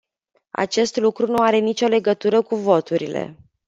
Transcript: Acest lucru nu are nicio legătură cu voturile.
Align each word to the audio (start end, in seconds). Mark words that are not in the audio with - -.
Acest 0.55 0.95
lucru 0.97 1.27
nu 1.27 1.35
are 1.35 1.57
nicio 1.57 1.87
legătură 1.87 2.41
cu 2.41 2.55
voturile. 2.55 3.37